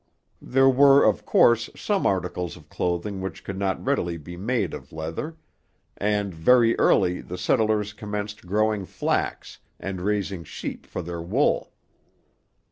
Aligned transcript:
There 0.41 0.67
were 0.67 1.03
of 1.03 1.27
course, 1.27 1.69
some 1.75 2.07
articles 2.07 2.57
of 2.57 2.69
clothing 2.69 3.21
which 3.21 3.43
could 3.43 3.59
not 3.59 3.85
readily 3.85 4.17
be 4.17 4.35
made 4.35 4.73
of 4.73 4.91
leather; 4.91 5.37
and 5.95 6.33
very 6.33 6.75
early 6.79 7.21
the 7.21 7.37
settlers 7.37 7.93
commenced 7.93 8.47
growing 8.47 8.87
flax 8.87 9.59
and 9.79 10.01
raising 10.01 10.43
sheep 10.43 10.87
for 10.87 11.03
their 11.03 11.21
wool. 11.21 11.71